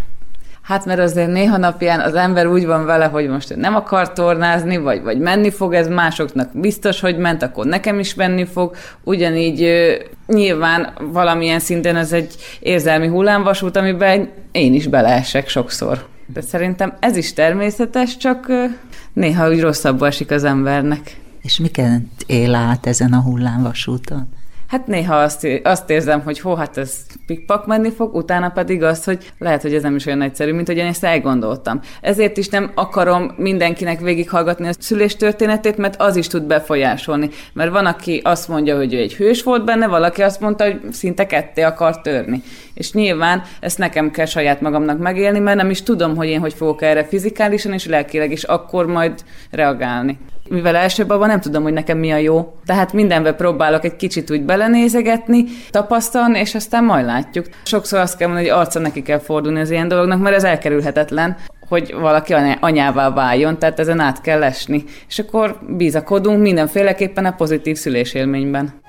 Hát 0.63 0.85
mert 0.85 1.01
azért 1.01 1.31
néha 1.31 1.57
napján 1.57 2.01
az 2.01 2.15
ember 2.15 2.47
úgy 2.47 2.67
van 2.67 2.85
vele, 2.85 3.05
hogy 3.05 3.29
most 3.29 3.57
nem 3.57 3.75
akar 3.75 4.13
tornázni, 4.13 4.77
vagy, 4.77 5.03
vagy 5.03 5.19
menni 5.19 5.51
fog, 5.51 5.75
ez 5.75 5.89
másoknak 5.89 6.51
biztos, 6.61 7.01
hogy 7.01 7.17
ment, 7.17 7.43
akkor 7.43 7.67
nekem 7.67 7.99
is 7.99 8.15
menni 8.15 8.45
fog. 8.45 8.77
Ugyanígy 9.03 9.69
nyilván 10.27 10.93
valamilyen 11.13 11.59
szinten 11.59 11.97
ez 11.97 12.13
egy 12.13 12.35
érzelmi 12.61 13.07
hullámvasút, 13.07 13.77
amiben 13.77 14.29
én 14.53 14.75
is 14.75 14.87
beleesek 14.87 15.49
sokszor. 15.49 16.07
De 16.27 16.41
szerintem 16.41 16.97
ez 17.01 17.17
is 17.17 17.33
természetes, 17.33 18.17
csak 18.17 18.53
néha 19.13 19.49
úgy 19.49 19.61
rosszabb 19.61 20.03
esik 20.03 20.31
az 20.31 20.45
embernek. 20.45 21.17
És 21.43 21.59
miket 21.59 22.03
él 22.27 22.55
át 22.55 22.87
ezen 22.87 23.13
a 23.13 23.21
hullámvasúton? 23.21 24.29
Hát 24.75 24.87
néha 24.87 25.17
azt, 25.17 25.47
azt 25.63 25.91
érzem, 25.91 26.21
hogy 26.21 26.41
hó, 26.41 26.55
hát 26.55 26.77
ez 26.77 27.07
pikpak 27.27 27.67
menni 27.67 27.91
fog, 27.91 28.15
utána 28.15 28.49
pedig 28.49 28.83
az, 28.83 29.05
hogy 29.05 29.33
lehet, 29.39 29.63
hogy 29.63 29.75
ez 29.75 29.83
nem 29.83 29.97
is 29.97 30.07
olyan 30.07 30.23
egyszerű, 30.23 30.53
mint 30.53 30.67
hogy 30.67 30.77
én 30.77 30.87
ezt 30.87 31.05
elgondoltam. 31.05 31.81
Ezért 32.01 32.37
is 32.37 32.49
nem 32.49 32.71
akarom 32.75 33.35
mindenkinek 33.37 34.01
végighallgatni 34.01 34.69
a 34.69 34.73
szülés 34.79 35.17
történetét, 35.17 35.77
mert 35.77 36.01
az 36.01 36.17
is 36.17 36.27
tud 36.27 36.43
befolyásolni. 36.43 37.31
Mert 37.53 37.71
van, 37.71 37.87
aki 37.87 38.21
azt 38.25 38.49
mondja, 38.49 38.77
hogy 38.77 38.95
ő 38.95 38.99
egy 38.99 39.15
hős 39.15 39.43
volt 39.43 39.65
benne, 39.65 39.87
valaki 39.87 40.23
azt 40.23 40.41
mondta, 40.41 40.65
hogy 40.65 40.81
szinte 40.91 41.27
ketté 41.27 41.63
akar 41.63 42.01
törni. 42.01 42.43
És 42.75 42.93
nyilván 42.93 43.43
ezt 43.61 43.79
nekem 43.79 44.11
kell 44.11 44.27
saját 44.27 44.61
magamnak 44.61 44.99
megélni, 44.99 45.39
mert 45.39 45.57
nem 45.57 45.71
is 45.71 45.83
tudom, 45.83 46.17
hogy 46.17 46.29
én 46.29 46.41
hogy 46.41 46.55
fogok 46.55 46.83
erre 46.83 47.05
fizikálisan 47.05 47.73
és 47.73 47.87
lelkileg 47.87 48.33
is 48.33 48.43
akkor 48.43 48.87
majd 48.87 49.25
reagálni 49.51 50.19
mivel 50.49 50.77
első 50.77 51.07
baba 51.07 51.27
nem 51.27 51.41
tudom, 51.41 51.63
hogy 51.63 51.73
nekem 51.73 51.99
mi 51.99 52.13
a 52.13 52.17
jó. 52.17 52.55
Tehát 52.65 52.93
mindenbe 52.93 53.33
próbálok 53.33 53.85
egy 53.85 53.97
kicsit 53.97 54.31
úgy 54.31 54.43
belenézegetni, 54.43 55.45
tapasztalni, 55.71 56.39
és 56.39 56.55
aztán 56.55 56.85
majd 56.85 57.07
látjuk. 57.07 57.47
Sokszor 57.65 57.99
azt 57.99 58.17
kell 58.17 58.29
mondani, 58.29 58.49
hogy 58.49 58.59
arca 58.59 58.79
neki 58.79 59.03
kell 59.03 59.19
fordulni 59.19 59.61
az 59.61 59.71
ilyen 59.71 59.89
dolognak, 59.89 60.21
mert 60.21 60.37
ez 60.37 60.45
elkerülhetetlen 60.45 61.37
hogy 61.69 61.95
valaki 61.95 62.33
anyává 62.61 63.11
váljon, 63.11 63.59
tehát 63.59 63.79
ezen 63.79 64.01
át 64.01 64.21
kell 64.21 64.43
esni. 64.43 64.85
És 65.09 65.19
akkor 65.19 65.59
bízakodunk 65.69 66.41
mindenféleképpen 66.41 67.25
a 67.25 67.33
pozitív 67.33 67.77
szülésélményben. 67.77 68.83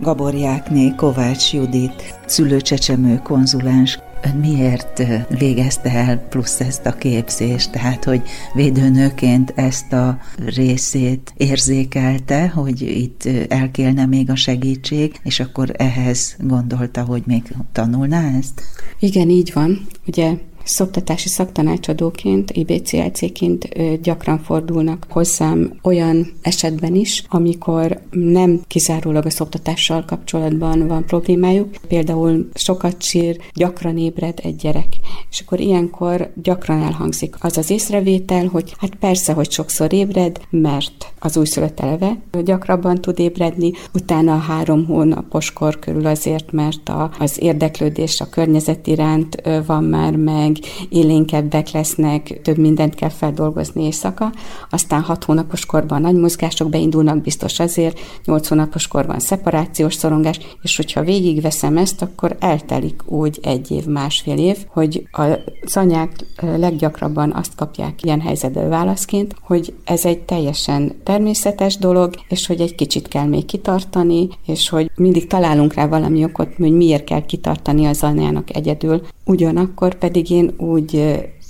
Gaborjákné 0.00 0.92
Kovács 0.96 1.52
Judit, 1.52 2.14
szülőcsecsemő 2.26 3.20
konzulens, 3.22 3.98
Ön 4.24 4.36
miért 4.36 5.02
végezte 5.38 5.90
el 5.90 6.18
plusz 6.18 6.60
ezt 6.60 6.86
a 6.86 6.92
képzést, 6.92 7.70
tehát 7.70 8.04
hogy 8.04 8.22
védőnőként 8.54 9.52
ezt 9.56 9.92
a 9.92 10.18
részét 10.44 11.32
érzékelte, 11.36 12.48
hogy 12.48 12.80
itt 12.82 13.28
elkélne 13.48 14.06
még 14.06 14.30
a 14.30 14.36
segítség, 14.36 15.20
és 15.22 15.40
akkor 15.40 15.72
ehhez 15.76 16.36
gondolta, 16.38 17.04
hogy 17.04 17.22
még 17.26 17.42
tanulná 17.72 18.30
ezt? 18.38 18.62
Igen, 18.98 19.28
így 19.28 19.50
van. 19.54 19.86
Ugye 20.06 20.32
Szoktatási 20.64 21.28
szaktanácsadóként, 21.28 22.50
IBCLC-ként 22.50 23.68
gyakran 24.02 24.38
fordulnak 24.38 25.06
hozzám 25.08 25.78
olyan 25.82 26.32
esetben 26.42 26.94
is, 26.94 27.24
amikor 27.28 28.00
nem 28.10 28.60
kizárólag 28.66 29.26
a 29.26 29.30
szoktatással 29.30 30.04
kapcsolatban 30.04 30.86
van 30.86 31.04
problémájuk. 31.04 31.68
Például 31.88 32.48
sokat 32.54 33.02
sír, 33.02 33.40
gyakran 33.54 33.98
ébred 33.98 34.38
egy 34.42 34.56
gyerek. 34.56 34.96
És 35.30 35.40
akkor 35.40 35.60
ilyenkor 35.60 36.32
gyakran 36.42 36.82
elhangzik 36.82 37.36
az 37.40 37.56
az 37.56 37.70
észrevétel, 37.70 38.46
hogy 38.46 38.74
hát 38.78 38.94
persze, 38.94 39.32
hogy 39.32 39.50
sokszor 39.50 39.92
ébred, 39.92 40.40
mert 40.50 41.12
az 41.18 41.36
újszülött 41.36 41.80
eleve 41.80 42.18
gyakrabban 42.44 43.00
tud 43.00 43.18
ébredni, 43.18 43.72
utána 43.94 44.34
a 44.34 44.38
három 44.38 44.86
hónapos 44.86 45.52
kor 45.52 45.78
körül 45.78 46.06
azért, 46.06 46.52
mert 46.52 46.88
a, 46.88 47.10
az 47.18 47.36
érdeklődés 47.40 48.20
a 48.20 48.28
környezet 48.28 48.86
iránt 48.86 49.42
van 49.66 49.84
már 49.84 50.16
meg, 50.16 50.56
élénkebbek 50.88 51.70
lesznek, 51.70 52.40
több 52.42 52.58
mindent 52.58 52.94
kell 52.94 53.08
feldolgozni 53.08 53.84
éjszaka, 53.84 54.32
aztán 54.70 55.02
hat 55.02 55.24
hónapos 55.24 55.66
korban 55.66 56.00
nagy 56.00 56.14
mozgások 56.16 56.70
beindulnak 56.70 57.20
biztos 57.20 57.58
azért, 57.58 58.00
nyolc 58.24 58.48
hónapos 58.48 58.88
korban 58.88 59.18
szeparációs 59.18 59.94
szorongás, 59.94 60.40
és 60.62 60.76
hogyha 60.76 61.02
végigveszem 61.02 61.76
ezt, 61.76 62.02
akkor 62.02 62.36
eltelik 62.40 63.02
úgy 63.06 63.38
egy 63.42 63.70
év, 63.70 63.86
másfél 63.86 64.38
év, 64.38 64.56
hogy 64.68 65.08
az 65.10 65.76
anyák 65.76 66.12
leggyakrabban 66.40 67.32
azt 67.32 67.54
kapják 67.54 68.02
ilyen 68.02 68.20
helyzetből 68.20 68.68
válaszként, 68.68 69.34
hogy 69.42 69.74
ez 69.84 70.04
egy 70.04 70.18
teljesen 70.18 70.92
természetes 71.04 71.76
dolog, 71.76 72.14
és 72.28 72.46
hogy 72.46 72.60
egy 72.60 72.74
kicsit 72.74 73.08
kell 73.08 73.26
még 73.26 73.44
kitartani, 73.44 74.28
és 74.46 74.68
hogy 74.68 74.90
mindig 74.96 75.26
találunk 75.26 75.74
rá 75.74 75.86
valami 75.86 76.24
okot, 76.24 76.48
hogy 76.56 76.72
miért 76.72 77.04
kell 77.04 77.26
kitartani 77.26 77.86
az 77.86 78.02
anyának 78.02 78.56
egyedül. 78.56 79.02
Ugyanakkor 79.24 79.94
pedig 79.94 80.30
én 80.30 80.39
úgy 80.48 80.94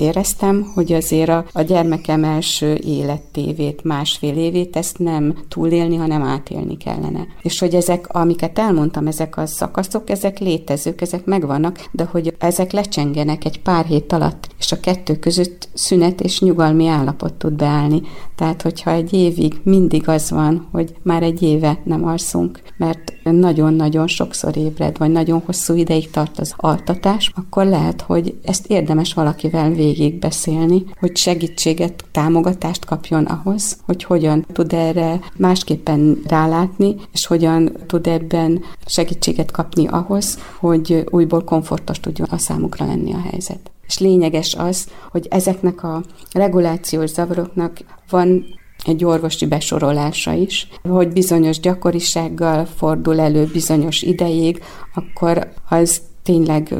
éreztem, 0.00 0.70
hogy 0.74 0.92
azért 0.92 1.28
a, 1.28 1.44
a 1.52 1.62
gyermekem 1.62 2.24
első 2.24 2.74
életévét, 2.74 3.84
másfél 3.84 4.36
évét 4.36 4.76
ezt 4.76 4.98
nem 4.98 5.34
túlélni, 5.48 5.96
hanem 5.96 6.22
átélni 6.22 6.76
kellene. 6.76 7.26
És 7.42 7.58
hogy 7.58 7.74
ezek, 7.74 8.08
amiket 8.08 8.58
elmondtam, 8.58 9.06
ezek 9.06 9.36
a 9.36 9.46
szakaszok, 9.46 10.10
ezek 10.10 10.38
létezők, 10.38 11.00
ezek 11.00 11.24
megvannak, 11.24 11.88
de 11.92 12.04
hogy 12.04 12.34
ezek 12.38 12.72
lecsengenek 12.72 13.44
egy 13.44 13.62
pár 13.62 13.84
hét 13.84 14.12
alatt, 14.12 14.48
és 14.58 14.72
a 14.72 14.80
kettő 14.80 15.18
között 15.18 15.68
szünet 15.74 16.20
és 16.20 16.40
nyugalmi 16.40 16.86
állapot 16.86 17.34
tud 17.34 17.52
beállni. 17.52 18.02
Tehát, 18.34 18.62
hogyha 18.62 18.90
egy 18.90 19.12
évig 19.12 19.60
mindig 19.62 20.08
az 20.08 20.30
van, 20.30 20.68
hogy 20.72 20.94
már 21.02 21.22
egy 21.22 21.42
éve 21.42 21.78
nem 21.84 22.04
alszunk, 22.04 22.60
mert 22.76 23.12
nagyon-nagyon 23.22 24.06
sokszor 24.06 24.56
ébred, 24.56 24.98
vagy 24.98 25.10
nagyon 25.10 25.42
hosszú 25.44 25.74
ideig 25.74 26.10
tart 26.10 26.38
az 26.38 26.54
altatás, 26.56 27.32
akkor 27.34 27.66
lehet, 27.66 28.00
hogy 28.00 28.34
ezt 28.42 28.66
érdemes 28.66 29.14
valakivel 29.14 29.70
végigbeszélni, 29.92 30.84
hogy 30.98 31.16
segítséget, 31.16 32.04
támogatást 32.12 32.84
kapjon 32.84 33.24
ahhoz, 33.24 33.78
hogy 33.86 34.04
hogyan 34.04 34.46
tud 34.52 34.72
erre 34.72 35.20
másképpen 35.36 36.20
rálátni, 36.26 36.94
és 37.12 37.26
hogyan 37.26 37.72
tud 37.86 38.06
ebben 38.06 38.64
segítséget 38.86 39.50
kapni 39.50 39.86
ahhoz, 39.86 40.38
hogy 40.58 41.04
újból 41.10 41.44
komfortos 41.44 42.00
tudjon 42.00 42.28
a 42.30 42.38
számukra 42.38 42.86
lenni 42.86 43.12
a 43.12 43.20
helyzet. 43.30 43.70
És 43.86 43.98
lényeges 43.98 44.54
az, 44.54 44.88
hogy 45.10 45.26
ezeknek 45.30 45.82
a 45.82 46.02
regulációs 46.32 47.10
zavaroknak 47.10 47.78
van 48.10 48.44
egy 48.84 49.04
orvosi 49.04 49.46
besorolása 49.46 50.32
is, 50.32 50.68
hogy 50.82 51.08
bizonyos 51.08 51.60
gyakorisággal 51.60 52.64
fordul 52.64 53.20
elő 53.20 53.48
bizonyos 53.52 54.02
ideig, 54.02 54.62
akkor 54.94 55.52
az 55.68 56.00
tényleg 56.22 56.74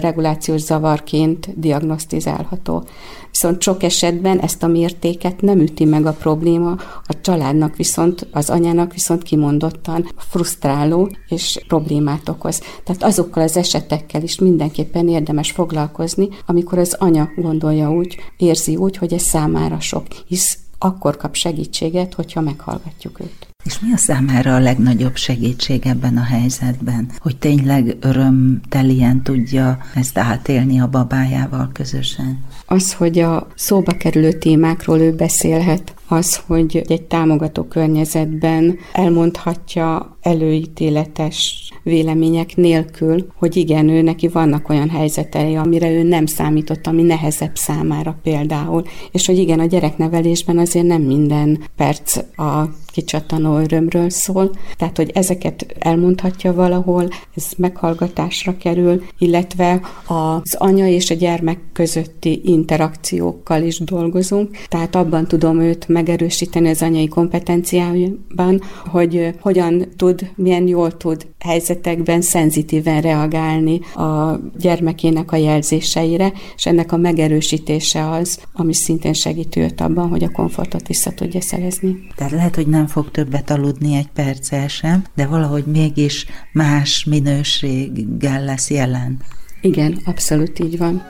regulációs 0.00 0.60
zavarként 0.60 1.60
diagnosztizálható. 1.60 2.84
Viszont 3.30 3.62
sok 3.62 3.82
esetben 3.82 4.40
ezt 4.40 4.62
a 4.62 4.66
mértéket 4.66 5.40
nem 5.40 5.58
üti 5.58 5.84
meg 5.84 6.06
a 6.06 6.12
probléma, 6.12 6.70
a 7.06 7.20
családnak 7.20 7.76
viszont, 7.76 8.26
az 8.32 8.50
anyának 8.50 8.92
viszont 8.92 9.22
kimondottan 9.22 10.08
frusztráló 10.16 11.10
és 11.28 11.64
problémát 11.68 12.28
okoz. 12.28 12.62
Tehát 12.84 13.02
azokkal 13.02 13.42
az 13.42 13.56
esetekkel 13.56 14.22
is 14.22 14.38
mindenképpen 14.38 15.08
érdemes 15.08 15.50
foglalkozni, 15.50 16.28
amikor 16.46 16.78
az 16.78 16.96
anya 16.98 17.28
gondolja 17.36 17.90
úgy, 17.90 18.16
érzi 18.36 18.76
úgy, 18.76 18.96
hogy 18.96 19.12
ez 19.12 19.22
számára 19.22 19.80
sok, 19.80 20.06
hisz 20.26 20.58
akkor 20.78 21.16
kap 21.16 21.34
segítséget, 21.34 22.14
hogyha 22.14 22.40
meghallgatjuk 22.40 23.20
őt. 23.20 23.53
És 23.64 23.80
mi 23.80 23.92
a 23.92 23.96
számára 23.96 24.54
a 24.54 24.58
legnagyobb 24.58 25.16
segítség 25.16 25.86
ebben 25.86 26.16
a 26.16 26.22
helyzetben, 26.22 27.10
hogy 27.18 27.36
tényleg 27.36 27.96
örömtelien 28.00 29.22
tudja 29.22 29.78
ezt 29.94 30.18
átélni 30.18 30.80
a 30.80 30.88
babájával 30.88 31.70
közösen? 31.72 32.44
Az, 32.66 32.92
hogy 32.92 33.18
a 33.18 33.46
szóba 33.54 33.92
kerülő 33.92 34.32
témákról 34.32 34.98
ő 34.98 35.14
beszélhet, 35.14 35.94
az, 36.08 36.40
hogy 36.46 36.84
egy 36.88 37.02
támogató 37.02 37.62
környezetben 37.62 38.78
elmondhatja 38.92 40.16
előítéletes 40.20 41.68
vélemények 41.82 42.56
nélkül, 42.56 43.26
hogy 43.36 43.56
igen, 43.56 43.88
ő 43.88 44.02
neki 44.02 44.28
vannak 44.28 44.68
olyan 44.68 44.88
helyzetei, 44.88 45.54
amire 45.54 45.90
ő 45.90 46.02
nem 46.02 46.26
számított, 46.26 46.86
ami 46.86 47.02
nehezebb 47.02 47.56
számára 47.56 48.18
például, 48.22 48.82
és 49.12 49.26
hogy 49.26 49.38
igen, 49.38 49.60
a 49.60 49.66
gyereknevelésben 49.66 50.58
azért 50.58 50.86
nem 50.86 51.02
minden 51.02 51.60
perc 51.76 52.16
a 52.36 52.68
kicsattanó 52.94 53.58
örömről 53.58 54.10
szól, 54.10 54.50
tehát 54.76 54.96
hogy 54.96 55.10
ezeket 55.14 55.66
elmondhatja 55.78 56.54
valahol, 56.54 57.08
ez 57.36 57.46
meghallgatásra 57.56 58.56
kerül, 58.56 59.02
illetve 59.18 59.80
az 60.06 60.54
anya 60.54 60.86
és 60.86 61.10
a 61.10 61.14
gyermek 61.14 61.58
közötti 61.72 62.40
interakciókkal 62.44 63.62
is 63.62 63.78
dolgozunk, 63.78 64.56
tehát 64.68 64.94
abban 64.94 65.26
tudom 65.26 65.60
őt 65.60 65.88
megerősíteni 65.94 66.68
az 66.68 66.82
anyai 66.82 67.08
kompetenciájában, 67.08 68.60
hogy 68.86 69.34
hogyan 69.40 69.84
tud, 69.96 70.30
milyen 70.36 70.66
jól 70.66 70.96
tud 70.96 71.26
helyzetekben 71.38 72.20
szenzitíven 72.20 73.00
reagálni 73.00 73.80
a 73.80 74.40
gyermekének 74.58 75.32
a 75.32 75.36
jelzéseire, 75.36 76.32
és 76.56 76.66
ennek 76.66 76.92
a 76.92 76.96
megerősítése 76.96 78.10
az, 78.10 78.40
ami 78.52 78.74
szintén 78.74 79.12
segít 79.12 79.56
őt 79.56 79.80
abban, 79.80 80.08
hogy 80.08 80.24
a 80.24 80.30
komfortot 80.30 80.86
vissza 80.86 81.10
tudja 81.10 81.40
szerezni. 81.40 81.96
Tehát 82.16 82.32
lehet, 82.32 82.54
hogy 82.54 82.66
nem 82.66 82.86
fog 82.86 83.10
többet 83.10 83.50
aludni 83.50 83.96
egy 83.96 84.08
perccel 84.14 84.68
sem, 84.68 85.04
de 85.14 85.26
valahogy 85.26 85.64
mégis 85.66 86.26
más 86.52 87.04
minőséggel 87.04 88.44
lesz 88.44 88.70
jelen. 88.70 89.20
Igen, 89.60 90.00
abszolút 90.04 90.58
így 90.58 90.78
van. 90.78 91.02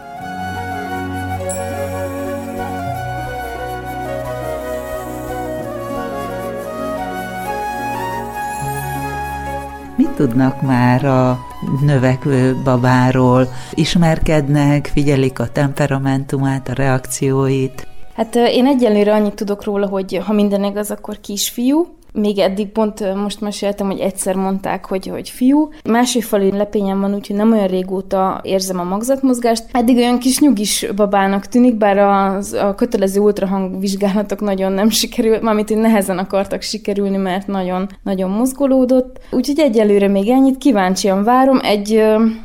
Tudnak 10.14 10.62
már 10.62 11.04
a 11.04 11.38
növekvő 11.80 12.56
babáról? 12.64 13.48
Ismerkednek, 13.74 14.86
figyelik 14.86 15.38
a 15.38 15.48
temperamentumát, 15.48 16.68
a 16.68 16.72
reakcióit? 16.72 17.86
Hát 18.14 18.34
én 18.34 18.66
egyelőre 18.66 19.14
annyit 19.14 19.34
tudok 19.34 19.64
róla, 19.64 19.86
hogy 19.86 20.20
ha 20.24 20.32
minden 20.32 20.64
igaz, 20.64 20.90
akkor 20.90 21.20
kisfiú, 21.20 21.86
még 22.14 22.38
eddig 22.38 22.68
pont 22.68 23.14
most 23.14 23.40
meséltem, 23.40 23.86
hogy 23.86 24.00
egyszer 24.00 24.34
mondták, 24.34 24.86
hogy, 24.86 25.06
hogy 25.06 25.28
fiú. 25.28 25.68
Másodfali 25.84 26.50
lepényem 26.50 27.00
van, 27.00 27.14
úgyhogy 27.14 27.36
nem 27.36 27.52
olyan 27.52 27.66
régóta 27.66 28.40
érzem 28.42 28.80
a 28.80 28.84
magzatmozgást. 28.84 29.64
Eddig 29.72 29.96
olyan 29.96 30.18
kis 30.18 30.38
nyugis 30.38 30.86
babának 30.96 31.46
tűnik, 31.46 31.74
bár 31.74 31.98
a, 31.98 32.38
a 32.68 32.74
kötelező 32.74 33.20
ultrahang 33.20 33.80
vizsgálatok 33.80 34.40
nagyon 34.40 34.72
nem 34.72 34.88
sikerült, 34.88 35.42
mármint 35.42 35.68
hogy 35.68 35.78
nehezen 35.78 36.18
akartak 36.18 36.62
sikerülni, 36.62 37.16
mert 37.16 37.46
nagyon, 37.46 37.88
nagyon 38.02 38.30
mozgolódott. 38.30 39.20
Úgyhogy 39.30 39.58
egyelőre 39.58 40.08
még 40.08 40.28
ennyit 40.28 40.58
kíváncsian 40.58 41.24
várom. 41.24 41.60
Egy, 41.62 41.92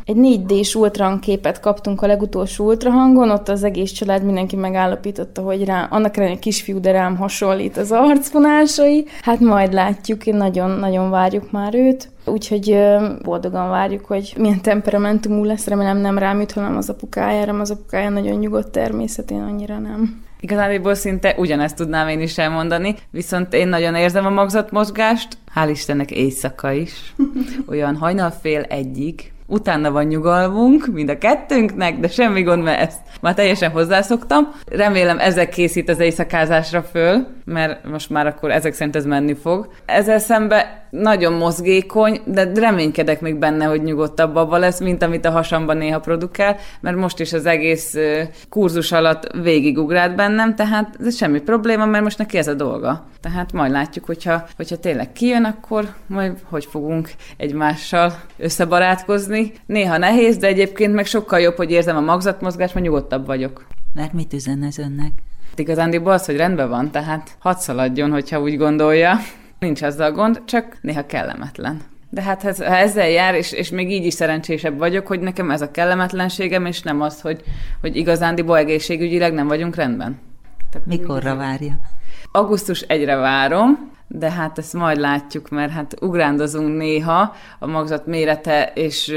egy 0.06 0.16
4D-s 0.16 0.76
ultrahang 0.76 1.20
képet 1.20 1.60
kaptunk 1.60 2.02
a 2.02 2.08
legutolsó 2.08 2.66
ultrahangon, 2.66 3.30
ott 3.30 3.50
az 3.50 3.64
egész 3.64 3.92
család 3.92 4.24
mindenki 4.24 4.56
megállapította, 4.56 5.42
hogy 5.42 5.66
rá, 5.66 5.88
annak 5.90 6.18
ellenére 6.18 6.40
kisfiú, 6.40 6.80
de 6.80 6.92
rám 6.92 7.18
hasonlít 7.18 7.78
az 7.78 7.92
arcvonásai. 7.92 9.06
Hát 9.22 9.40
majd 9.40 9.59
majd 9.60 9.74
látjuk, 9.74 10.26
én 10.26 10.36
nagyon-nagyon 10.36 11.10
várjuk 11.10 11.52
már 11.52 11.76
őt. 11.76 12.10
Úgyhogy 12.26 12.78
boldogan 13.24 13.70
várjuk, 13.70 14.06
hogy 14.06 14.34
milyen 14.38 14.62
temperamentumú 14.62 15.44
lesz, 15.44 15.68
remélem 15.68 15.98
nem 15.98 16.18
rám 16.18 16.40
jut, 16.40 16.52
hanem 16.52 16.78
az 16.78 16.90
apukájára, 16.90 17.60
az 17.60 17.72
apukája 17.72 18.10
nagyon 18.10 18.38
nyugodt 18.38 18.72
természetén 18.72 19.42
annyira 19.42 19.78
nem. 19.78 20.24
Igazából 20.40 20.94
szinte 20.94 21.36
ugyanezt 21.38 21.76
tudnám 21.76 22.08
én 22.08 22.22
is 22.22 22.38
elmondani, 22.38 22.96
viszont 23.12 23.54
én 23.54 23.68
nagyon 23.68 23.96
érzem 23.96 24.26
a 24.26 24.30
magzatmozgást, 24.30 25.38
hál' 25.56 25.70
Istennek 25.72 26.12
éjszaka 26.12 26.72
is, 26.72 27.16
olyan 27.72 27.96
hajnalfél 27.96 28.62
egyig, 28.62 29.32
utána 29.50 29.92
van 29.92 30.06
nyugalmunk, 30.06 30.88
mind 30.94 31.10
a 31.10 31.18
kettőnknek, 31.18 32.00
de 32.00 32.08
semmi 32.08 32.42
gond, 32.42 32.64
mert 32.64 32.82
ezt 32.82 33.00
már 33.22 33.34
teljesen 33.34 33.72
hozzászoktam. 33.72 34.52
Remélem 34.72 35.20
ezek 35.20 35.50
készít 35.50 35.90
az 35.90 36.00
éjszakázásra 36.00 36.82
föl, 36.84 37.28
mert 37.46 37.90
most 37.90 38.10
már 38.10 38.28
akkor 38.28 38.52
ezek 38.52 38.74
szerint 38.74 38.96
ez 38.96 39.06
menni 39.06 39.36
fog. 39.36 39.70
Ezzel 39.86 40.20
szembe 40.20 40.88
nagyon 40.90 41.34
mozgékony, 41.34 42.22
de 42.26 42.52
reménykedek 42.56 43.22
még 43.22 43.36
benne, 43.36 43.66
hogy 43.66 43.84
nyugodtabb 43.84 44.36
abba 44.36 44.58
lesz, 44.58 44.80
mint 44.80 45.04
amit 45.04 45.26
a 45.26 45.32
hasamban 45.32 45.78
néha 45.78 46.00
produkál, 46.00 46.58
mert 46.80 46.98
most 46.98 47.20
is 47.20 47.34
az 47.34 47.46
egész 47.46 47.96
kurzus 48.50 48.92
alatt 48.92 49.32
végigugrált 49.42 50.16
bennem, 50.16 50.56
tehát 50.56 50.96
ez 51.06 51.16
semmi 51.16 51.40
probléma, 51.40 51.86
mert 51.86 52.04
most 52.04 52.18
neki 52.18 52.38
ez 52.38 52.48
a 52.48 52.54
dolga. 52.54 53.08
Tehát 53.22 53.54
majd 53.54 53.72
látjuk, 53.72 54.06
hogyha, 54.06 54.44
hogyha 54.56 54.78
tényleg 54.78 55.12
kijön, 55.12 55.44
akkor 55.44 55.86
majd 56.08 56.38
hogy 56.50 56.66
fogunk 56.66 57.10
egymással 57.38 58.14
összebarátkozni. 58.38 59.39
Néha 59.66 59.98
nehéz, 59.98 60.38
de 60.38 60.48
egyébként 60.48 60.94
meg 60.94 61.06
sokkal 61.06 61.40
jobb, 61.40 61.56
hogy 61.56 61.72
érzem 61.72 61.98
a 61.98 62.02
magzatmozgást, 62.02 62.74
mert 62.74 62.86
nyugodtabb 62.86 63.26
vagyok. 63.26 63.66
Mert 63.94 64.14
mit 64.14 64.34
üzen 64.34 64.64
ez 64.64 64.78
önnek? 64.78 65.12
Igazándiból 65.56 66.12
az, 66.12 66.26
hogy 66.26 66.36
rendben 66.36 66.70
van, 66.70 66.92
tehát 66.92 67.36
hadd 67.40 67.56
szaladjon, 67.56 68.12
hogyha 68.12 68.42
úgy 68.42 68.58
gondolja. 68.58 69.18
Nincs 69.60 69.82
azzal 69.82 70.12
gond, 70.12 70.42
csak 70.46 70.78
néha 70.82 71.06
kellemetlen. 71.06 71.82
De 72.10 72.22
hát 72.22 72.42
ha 72.42 72.76
ezzel 72.76 73.10
jár, 73.10 73.36
és, 73.36 73.52
és 73.52 73.70
még 73.70 73.92
így 73.92 74.06
is 74.06 74.14
szerencsésebb 74.14 74.78
vagyok, 74.78 75.08
hogy 75.08 75.20
nekem 75.20 75.52
ez 75.52 75.62
a 75.62 75.72
kellemetlenségem, 75.72 76.66
és 76.66 76.82
nem 76.82 77.02
az, 77.02 77.22
hogy, 77.22 77.44
hogy 77.82 77.96
igazándiból 77.96 78.58
egészségügyileg 78.58 79.34
nem 79.34 79.48
vagyunk 79.48 79.76
rendben. 79.76 80.20
Tehát 80.72 80.88
Mikorra 80.88 81.36
várja? 81.36 81.80
Augusztus 82.32 82.82
egyre 82.82 83.16
várom, 83.16 83.92
de 84.12 84.32
hát 84.32 84.58
ezt 84.58 84.74
majd 84.74 84.98
látjuk, 84.98 85.50
mert 85.50 85.72
hát 85.72 85.96
ugrándozunk 86.02 86.78
néha 86.78 87.36
a 87.60 87.68
magzat 87.68 88.06
mérete 88.06 88.72
és, 88.76 89.14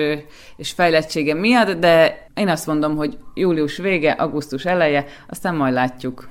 és 0.56 0.70
fejlettsége 0.70 1.34
miatt, 1.34 1.80
de 1.80 2.26
én 2.34 2.48
azt 2.48 2.66
mondom, 2.66 2.96
hogy 2.96 3.18
július 3.34 3.76
vége, 3.76 4.10
augusztus 4.10 4.64
eleje, 4.64 5.04
aztán 5.28 5.54
majd 5.54 5.72
látjuk. 5.74 6.28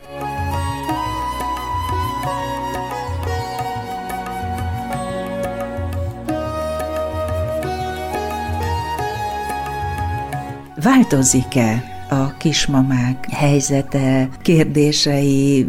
Változik-e 10.84 11.91
a 12.12 12.38
kismamák 12.38 13.30
helyzete, 13.30 14.30
kérdései, 14.42 15.66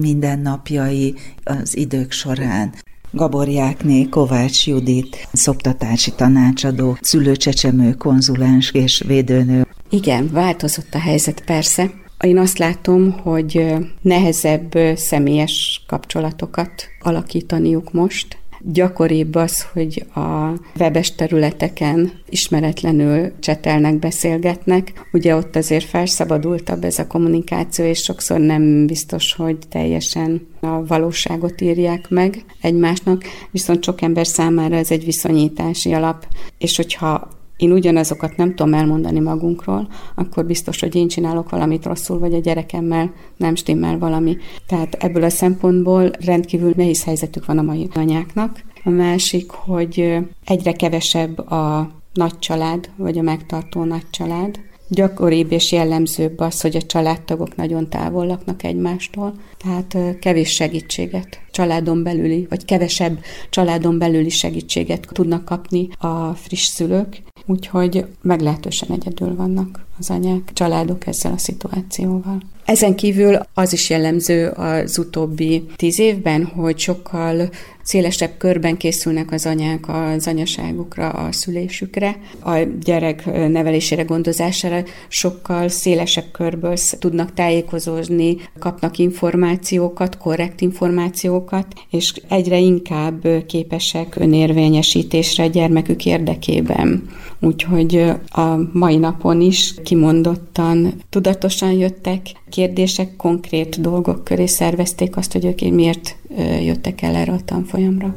mindennapjai 0.00 1.14
az 1.44 1.76
idők 1.76 2.12
során. 2.12 2.72
Gaborjákné 3.10 4.04
Kovács 4.04 4.66
Judit, 4.66 5.28
szoptatási 5.32 6.12
tanácsadó, 6.12 6.96
szülőcsecsemő, 7.00 7.94
konzulens 7.94 8.70
és 8.70 9.02
védőnő. 9.06 9.66
Igen, 9.90 10.30
változott 10.32 10.94
a 10.94 10.98
helyzet 10.98 11.44
persze. 11.44 11.90
Én 12.20 12.38
azt 12.38 12.58
látom, 12.58 13.12
hogy 13.12 13.74
nehezebb 14.00 14.72
személyes 14.94 15.84
kapcsolatokat 15.86 16.88
alakítaniuk 17.00 17.92
most, 17.92 18.38
gyakoribb 18.72 19.34
az, 19.34 19.66
hogy 19.72 20.06
a 20.14 20.52
webes 20.78 21.14
területeken 21.14 22.12
ismeretlenül 22.28 23.32
csetelnek, 23.40 23.98
beszélgetnek. 23.98 25.08
Ugye 25.12 25.36
ott 25.36 25.56
azért 25.56 25.84
felszabadultabb 25.84 26.84
ez 26.84 26.98
a 26.98 27.06
kommunikáció, 27.06 27.84
és 27.84 27.98
sokszor 27.98 28.40
nem 28.40 28.86
biztos, 28.86 29.34
hogy 29.34 29.58
teljesen 29.68 30.46
a 30.60 30.86
valóságot 30.86 31.60
írják 31.60 32.08
meg 32.08 32.44
egymásnak, 32.60 33.24
viszont 33.50 33.84
sok 33.84 34.02
ember 34.02 34.26
számára 34.26 34.76
ez 34.76 34.90
egy 34.90 35.04
viszonyítási 35.04 35.92
alap, 35.92 36.26
és 36.58 36.76
hogyha 36.76 37.33
én 37.56 37.72
ugyanazokat 37.72 38.36
nem 38.36 38.54
tudom 38.54 38.74
elmondani 38.74 39.20
magunkról, 39.20 39.88
akkor 40.14 40.46
biztos, 40.46 40.80
hogy 40.80 40.94
én 40.94 41.08
csinálok 41.08 41.50
valamit 41.50 41.86
rosszul, 41.86 42.18
vagy 42.18 42.34
a 42.34 42.40
gyerekemmel 42.40 43.12
nem 43.36 43.54
stimmel 43.54 43.98
valami. 43.98 44.36
Tehát 44.66 44.94
ebből 44.94 45.24
a 45.24 45.30
szempontból 45.30 46.10
rendkívül 46.24 46.72
nehéz 46.76 47.04
helyzetük 47.04 47.46
van 47.46 47.58
a 47.58 47.62
mai 47.62 47.88
anyáknak. 47.94 48.62
A 48.84 48.90
másik, 48.90 49.50
hogy 49.50 50.18
egyre 50.44 50.72
kevesebb 50.72 51.38
a 51.38 51.90
nagy 52.12 52.38
család, 52.38 52.90
vagy 52.96 53.18
a 53.18 53.22
megtartó 53.22 53.84
nagy 53.84 54.10
család. 54.10 54.60
Gyakoribb 54.88 55.52
és 55.52 55.72
jellemzőbb 55.72 56.38
az, 56.38 56.60
hogy 56.60 56.76
a 56.76 56.82
családtagok 56.82 57.56
nagyon 57.56 57.88
távol 57.88 58.26
laknak 58.26 58.62
egymástól, 58.62 59.34
tehát 59.58 60.18
kevés 60.18 60.50
segítséget 60.50 61.40
családon 61.50 62.02
belüli, 62.02 62.46
vagy 62.50 62.64
kevesebb 62.64 63.18
családon 63.50 63.98
belüli 63.98 64.28
segítséget 64.28 65.08
tudnak 65.12 65.44
kapni 65.44 65.88
a 65.98 66.34
friss 66.34 66.64
szülők, 66.64 67.22
úgyhogy 67.46 68.06
meglehetősen 68.22 68.90
egyedül 68.90 69.36
vannak 69.36 69.84
az 69.98 70.10
anyák, 70.10 70.52
családok 70.52 71.06
ezzel 71.06 71.32
a 71.32 71.38
szituációval. 71.38 72.42
Ezen 72.64 72.94
kívül 72.94 73.38
az 73.54 73.72
is 73.72 73.90
jellemző 73.90 74.48
az 74.48 74.98
utóbbi 74.98 75.66
tíz 75.76 75.98
évben, 75.98 76.44
hogy 76.44 76.78
sokkal 76.78 77.48
szélesebb 77.82 78.30
körben 78.38 78.76
készülnek 78.76 79.32
az 79.32 79.46
anyák 79.46 79.84
az 79.88 80.26
anyaságukra, 80.26 81.08
a 81.08 81.32
szülésükre, 81.32 82.18
a 82.44 82.58
gyerek 82.84 83.24
nevelésére, 83.48 84.02
gondozására 84.02 84.82
sokkal 85.08 85.68
szélesebb 85.68 86.30
körből 86.32 86.76
tudnak 86.98 87.32
tájékozódni, 87.34 88.36
kapnak 88.58 88.98
információkat, 88.98 90.18
korrekt 90.18 90.60
információkat, 90.60 91.66
és 91.90 92.12
egyre 92.28 92.58
inkább 92.58 93.26
képesek 93.46 94.16
önérvényesítésre 94.16 95.44
a 95.44 95.48
gyermekük 95.48 96.06
érdekében. 96.06 97.08
Úgyhogy 97.40 98.12
a 98.28 98.56
mai 98.72 98.96
napon 98.96 99.40
is 99.40 99.74
kimondottan 99.84 100.94
tudatosan 101.10 101.72
jöttek 101.72 102.20
kérdések, 102.48 103.16
konkrét 103.16 103.80
dolgok 103.80 104.24
köré 104.24 104.46
szervezték 104.46 105.16
azt, 105.16 105.32
hogy 105.32 105.44
ők 105.44 105.60
miért 105.60 106.16
jöttek 106.60 107.02
el 107.02 107.14
erre 107.14 107.32
a 107.32 107.40
tanfolyamra. 107.44 108.14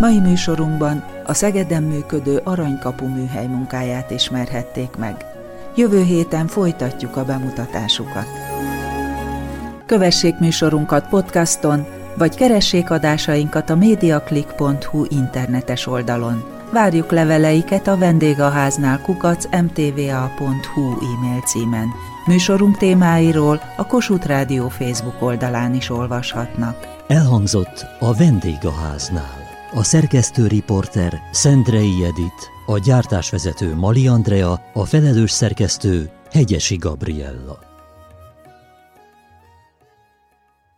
Mai 0.00 0.20
műsorunkban 0.20 1.04
a 1.26 1.34
Szegeden 1.34 1.82
működő 1.82 2.40
Aranykapu 2.44 3.06
műhely 3.06 3.46
munkáját 3.46 4.10
ismerhették 4.10 4.96
meg. 4.96 5.24
Jövő 5.76 6.02
héten 6.02 6.46
folytatjuk 6.46 7.16
a 7.16 7.24
bemutatásukat. 7.24 8.26
Kövessék 9.86 10.38
műsorunkat 10.38 11.08
podcaston, 11.08 11.86
vagy 12.16 12.34
keressék 12.34 12.90
adásainkat 12.90 13.70
a 13.70 13.76
mediaclick.hu 13.76 15.04
internetes 15.08 15.86
oldalon. 15.86 16.44
Várjuk 16.72 17.10
leveleiket 17.10 17.86
a 17.86 17.96
vendégháznál 17.96 19.00
kukac 19.00 19.44
mtva.hu 19.44 20.90
e-mail 20.90 21.40
címen. 21.46 21.88
Műsorunk 22.26 22.76
témáiról 22.76 23.60
a 23.76 23.86
Kossuth 23.86 24.26
Rádió 24.26 24.68
Facebook 24.68 25.22
oldalán 25.22 25.74
is 25.74 25.90
olvashatnak. 25.90 26.88
Elhangzott 27.06 27.86
a 27.98 28.14
vendégháznál. 28.14 29.44
A 29.74 29.82
szerkesztő 29.82 30.46
riporter 30.46 31.12
Szendrei 31.32 32.04
Edit, 32.04 32.50
a 32.66 32.78
gyártásvezető 32.78 33.74
Mali 33.74 34.08
Andrea, 34.08 34.60
a 34.72 34.84
felelős 34.84 35.30
szerkesztő 35.30 36.10
Hegyesi 36.30 36.76
Gabriella. 36.76 37.65